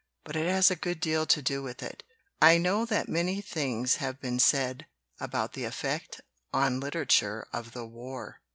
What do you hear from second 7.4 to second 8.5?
of the war.